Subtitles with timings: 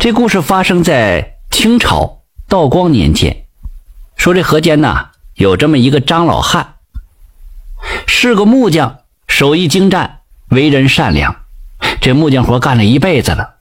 [0.00, 3.44] 这故事发生在清朝道光年间。
[4.16, 6.76] 说这河间呐，有这么一个张老汉，
[8.06, 11.36] 是个木匠，手艺精湛，为人善良。
[12.00, 13.56] 这木匠活干了一辈子了，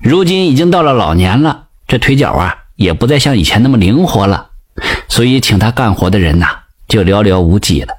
[0.00, 4.50] 如今已经到了老年了，这腿脚啊也不再像以前那么灵活了，
[5.08, 6.48] 所以请他干活的人呐
[6.88, 7.94] 就寥寥无几了。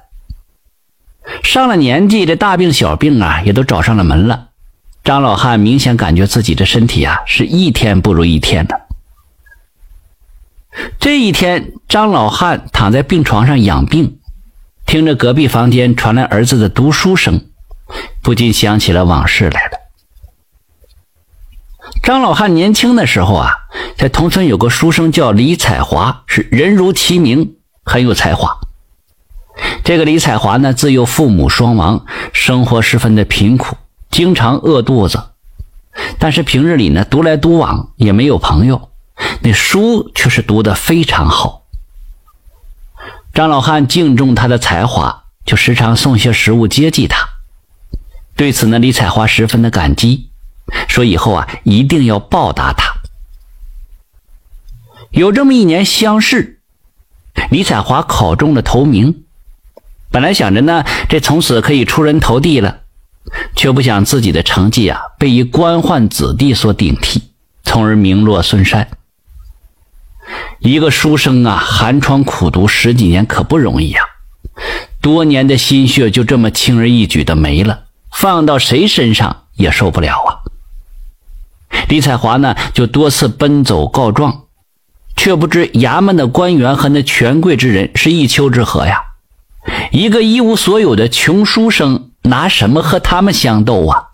[1.42, 4.47] 上了年纪，这大病小病啊也都找上了门了。
[5.08, 8.78] 张老汉明显感觉自己的身体啊是一天不如一天的。
[11.00, 14.18] 这一天，张老汉躺在病床上养病，
[14.84, 17.46] 听着隔壁房间传来儿子的读书声，
[18.20, 19.78] 不禁想起了往事来了。
[22.02, 23.50] 张老汉年轻的时候啊，
[23.96, 28.60] 在同村有个书生叫李彩华，是人如其名，很有才华。
[29.82, 32.04] 这个李彩华呢，自幼父母双亡，
[32.34, 33.74] 生活十分的贫苦。
[34.10, 35.22] 经常饿肚子，
[36.18, 38.90] 但是平日里呢，独来独往，也没有朋友。
[39.40, 41.64] 那书却是读得非常好。
[43.32, 47.28] 张老汉敬重他的才华，就时常送些食物接济他。
[48.34, 50.30] 对此呢，李彩华十分的感激，
[50.88, 52.94] 说以后啊，一定要报答他。
[55.10, 56.60] 有这么一年乡试，
[57.50, 59.24] 李彩华考中了头名，
[60.10, 62.82] 本来想着呢，这从此可以出人头地了。
[63.54, 67.22] 却不想自己的成绩啊被一官宦子弟所顶替，
[67.62, 68.88] 从而名落孙山。
[70.60, 74.00] 一个书生啊，寒窗苦读十几年可不容易呀，
[75.00, 80.44] 多年的心血就这么轻而易举的没了，放到谁身上也受不了啊。
[81.88, 84.44] 李彩华呢，就多次奔走告状，
[85.16, 89.00] 却不知衙门的官员和那权贵之人是一丘之貉呀，
[89.92, 92.07] 一个一无所有的穷书生。
[92.22, 94.04] 拿什么和他们相斗啊？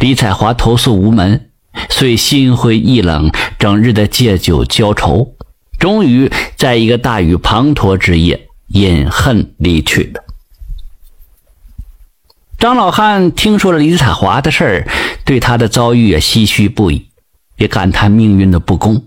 [0.00, 1.50] 李彩华投诉无门，
[1.88, 5.34] 遂心灰意冷，整日的借酒浇愁，
[5.78, 10.24] 终于在一个大雨滂沱之夜饮恨离去了。
[12.58, 14.88] 张老汉听说了李彩华的事儿，
[15.24, 17.08] 对他的遭遇也唏嘘不已，
[17.56, 19.04] 也感叹命运的不公，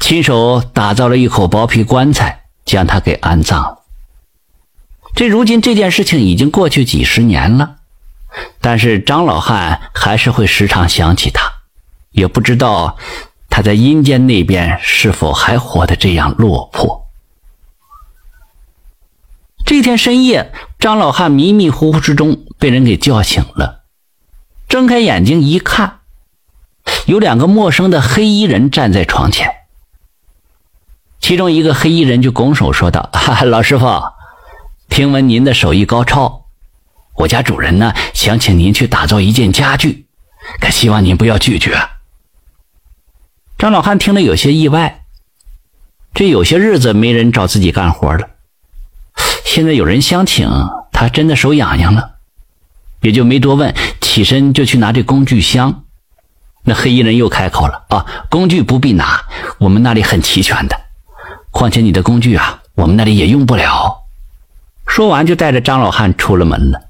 [0.00, 3.75] 亲手打造了一口薄皮棺材，将他给安葬了。
[5.16, 7.76] 这如今这件事情已经过去几十年了，
[8.60, 11.50] 但是张老汉还是会时常想起他，
[12.10, 12.98] 也不知道
[13.48, 17.06] 他在阴间那边是否还活得这样落魄。
[19.64, 23.84] 这天深夜，张老汉迷迷糊糊之中被人给叫醒了，
[24.68, 26.00] 睁开眼睛一看，
[27.06, 29.50] 有两个陌生的黑衣人站在床前，
[31.20, 33.86] 其中一个黑衣人就拱手说道：“哈哈，老师傅。”
[34.88, 36.46] 听闻您的手艺高超，
[37.16, 40.06] 我家主人呢想请您去打造一件家具，
[40.60, 41.76] 可希望您不要拒绝。
[43.58, 45.04] 张老汉听了有些意外，
[46.14, 48.28] 这有些日子没人找自己干活了，
[49.44, 50.48] 现在有人相请，
[50.92, 52.16] 他真的手痒痒了，
[53.00, 55.84] 也就没多问，起身就去拿这工具箱。
[56.64, 59.22] 那黑衣人又开口了：“啊，工具不必拿，
[59.58, 60.76] 我们那里很齐全的。
[61.50, 64.04] 况且你的工具啊，我们那里也用不了。”
[64.86, 66.80] 说完，就带着张老汉出了门了。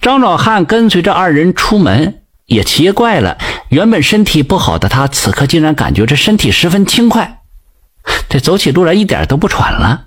[0.00, 3.38] 张老汉跟随着二人出门，也奇怪了。
[3.68, 7.40] 原本身体不好的他，此刻竟然感觉这身体十分轻快，
[8.28, 10.06] 这走起路来一点都不喘了，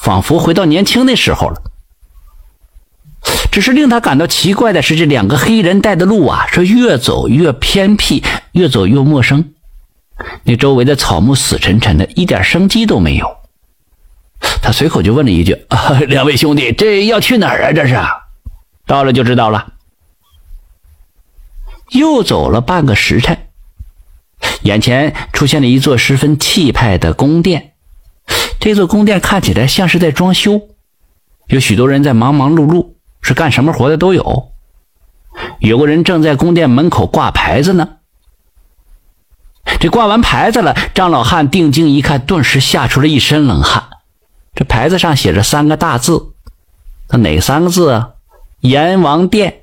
[0.00, 1.62] 仿佛回到年轻的时候了。
[3.50, 8.22] 只是令他感到奇怪的是，这两个黑人带的路啊，是越走越偏僻，
[8.52, 9.52] 越走越陌生。
[10.44, 13.41] 那周围的草木死沉沉的，一点生机都没有。
[14.62, 15.66] 他随口就问了一句
[16.08, 17.72] ：“两位兄弟，这要去哪儿啊？
[17.72, 17.96] 这是，
[18.86, 19.74] 到了就知道了。”
[21.90, 23.48] 又走了半个时辰，
[24.62, 27.72] 眼前出现了一座十分气派的宫殿。
[28.58, 30.68] 这座宫殿看起来像是在装修，
[31.48, 34.52] 有许多人在忙忙碌碌，是干什么活的都有。
[35.58, 37.96] 有个人正在宫殿门口挂牌子呢。
[39.80, 43.84] 这挂完牌子了，张老汉定睛一看，顿时吓出了一身冷汗。
[44.54, 46.34] 这牌子上写着三个大字，
[47.08, 48.10] 那哪三个字啊？
[48.60, 49.62] 阎王殿。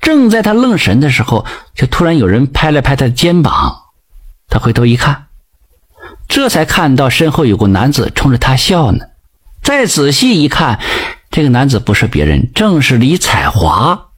[0.00, 3.82] 正在他愣神的时候，就突然有人拍了拍他的肩膀，
[4.48, 5.26] 他回头一看，
[6.28, 9.06] 这才看到身后有个男子冲着他笑呢。
[9.62, 10.80] 再仔细一看，
[11.30, 14.08] 这个男子不是别人，正是李彩华，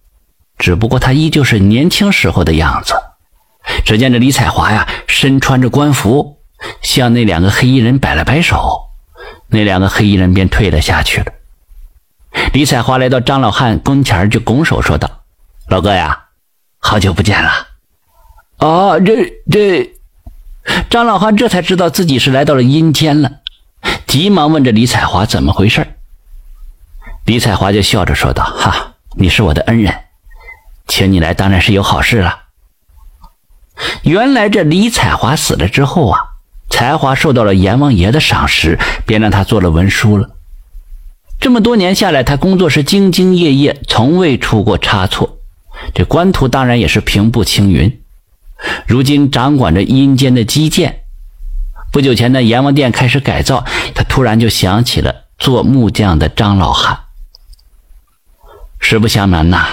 [0.58, 2.94] 只不过他依旧是年轻时候的样子。
[3.84, 6.38] 只见这李彩华呀，身穿着官服。
[6.82, 8.88] 向那两个黑衣人摆了摆手，
[9.48, 11.32] 那两个黑衣人便退了下去了。
[12.52, 15.22] 李彩华来到张老汉跟前，就拱手说道
[15.68, 16.26] ：“老哥呀，
[16.78, 17.50] 好久不见了。
[18.58, 19.90] 啊，这这，
[20.90, 23.30] 张老汉这才知道自己是来到了阴间了，
[24.06, 25.94] 急忙问着李彩华怎么回事。
[27.24, 29.94] 李彩华就笑着说道：“哈，你是我的恩人，
[30.86, 32.44] 请你来当然是有好事了。”
[34.02, 36.27] 原来这李彩华死了之后啊，
[36.70, 40.30] 才华受到了阎王爷的赏识，便让他做了文书了。
[41.40, 45.38] 这么多年下来，他工作是兢兢业业，从未出过差错。
[45.94, 48.00] 这官途当然也是平步青云。
[48.86, 51.02] 如今掌管着阴间的基建，
[51.92, 56.98] 不久前呢，阎王殿开始改造，他突然就想起了做木匠的张老汉。
[58.80, 59.66] 实不相瞒呐，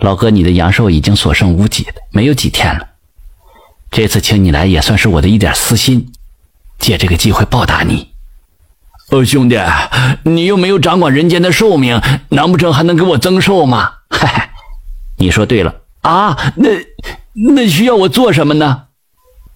[0.00, 2.88] 老哥，你的阳寿已经所剩无几了，没有几天了。
[3.92, 6.12] 这次请你来，也算是我的一点私心，
[6.78, 8.12] 借这个机会报答你。
[9.10, 9.56] 哦，兄弟，
[10.24, 12.00] 你又没有掌管人间的寿命，
[12.30, 13.98] 难不成还能给我增寿吗？
[14.10, 14.50] 嗨嗨，
[15.16, 16.70] 你说对了啊，那
[17.54, 18.86] 那需要我做什么呢？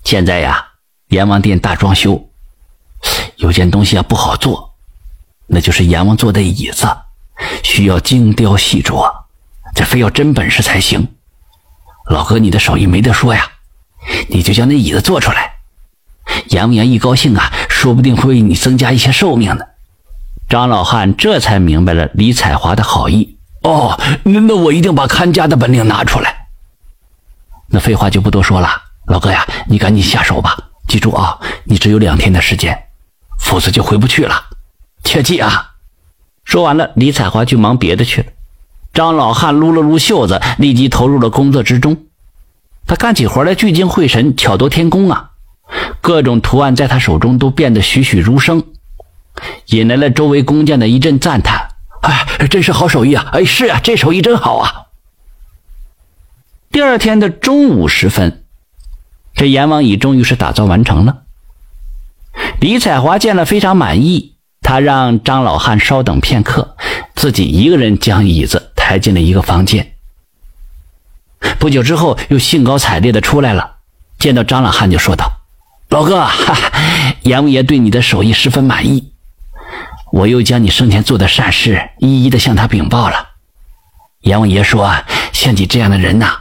[0.05, 0.69] 现在呀，
[1.09, 2.31] 阎王殿大装修，
[3.37, 4.75] 有件东西啊不好做，
[5.49, 6.87] 那就是阎王坐的椅子，
[7.65, 9.13] 需要精雕细琢，
[9.75, 11.09] 这非要真本事才行。
[12.09, 13.51] 老哥，你的手艺没得说呀，
[14.29, 15.50] 你就将那椅子做出来。
[16.51, 19.65] 阎王爷一高兴啊，说不定会为你增加一些寿命呢。
[20.49, 23.39] 张老汉这才明白了李彩华的好意。
[23.63, 26.49] 哦，那那我一定把看家的本领拿出来。
[27.69, 28.69] 那废话就不多说了，
[29.07, 30.57] 老哥呀，你赶紧下手吧。
[30.89, 32.77] 记住啊，你只有两天的时间，
[33.39, 34.35] 否则就回不去了。
[35.05, 35.75] 切记啊！
[36.45, 38.27] 说完了，李彩华就忙别的去了。
[38.93, 41.97] 张老汉撸了撸袖子，立即投入了工作之中。
[42.89, 45.30] 他干起活来聚精会神，巧夺天工啊！
[46.01, 48.65] 各种图案在他手中都变得栩栩如生，
[49.67, 51.69] 引来了周围工匠的一阵赞叹
[52.03, 53.29] ：“哎，真是好手艺啊！
[53.33, 54.87] 哎，是啊，这手艺真好啊！”
[56.73, 58.45] 第二天的中午时分，
[59.35, 61.23] 这阎王椅终于是打造完成了。
[62.61, 66.77] 李彩华见了非常满意，他让张老汉稍等片刻，
[67.15, 69.95] 自己一个人将椅子抬进了一个房间。
[71.59, 73.77] 不久之后，又兴高采烈的出来了，
[74.19, 75.40] 见到张老汉就说道。
[75.91, 76.25] 老哥，
[77.23, 79.13] 阎王爷对你的手艺十分满意，
[80.13, 83.31] 我又将你生前做的善事一一的向他禀报了。
[84.21, 84.89] 阎王爷说，
[85.33, 86.33] 像你这样的人呐，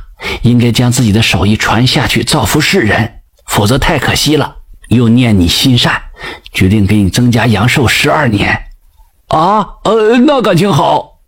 [0.44, 4.58] 应该将自己的手艺传下去，造福世人，否则太可惜了。
[4.90, 6.00] 又念你心善，
[6.52, 8.66] 决定给你增加阳寿十二年。
[9.30, 11.22] 啊，呃，那感情好。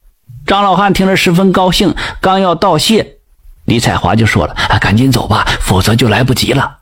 [0.45, 3.17] 张老汉听了十分高兴，刚要道谢，
[3.65, 6.77] 李彩华就说了：“赶紧走吧，否则就来不及了。”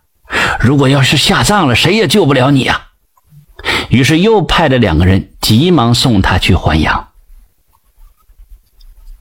[0.59, 2.87] 如果要是下葬了，谁也救不了你呀。
[3.89, 7.07] 于是又派了两个人，急忙送他去还阳。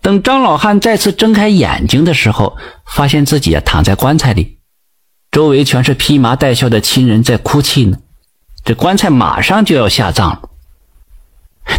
[0.00, 4.58] 等张老汉再次睁开眼睛的时候，发现自己啊躺在棺材里，
[5.31, 7.99] 周围全是披麻戴孝的亲人在哭泣呢。
[8.64, 10.49] 这棺材马上就要下葬了，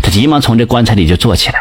[0.01, 1.59] 他急忙从这棺材里就坐起来。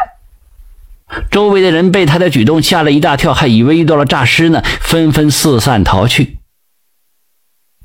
[1.31, 6.38] 周围的人被他的举动吓了一大跳，还以为遇到了诈尸呢，纷纷四散逃去。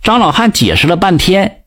[0.05, 1.65] 张老汉解释了半天，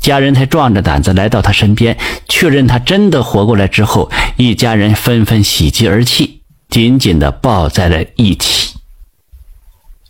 [0.00, 1.96] 家人才壮着胆子来到他身边，
[2.28, 8.74] 确认他真的活过来之后，一家人纷纷喜极而泣，紧紧的抱在了一起。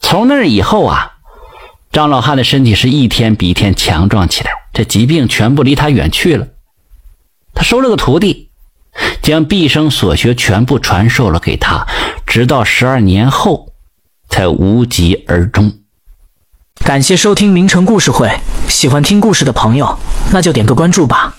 [0.00, 1.18] 从那以后啊，
[1.92, 6.48] 张老汉的身体是一天比一天强壮起来，这疾病全部离他远去了。
[7.52, 8.48] 他收了个徒弟，
[9.20, 11.86] 将毕生所学全部传授了给他，
[12.26, 13.74] 直到十二年后，
[14.30, 15.70] 才无疾而终。
[16.84, 18.28] 感谢收听名城故事会，
[18.68, 19.96] 喜欢听故事的朋友，
[20.32, 21.32] 那就点个关注吧。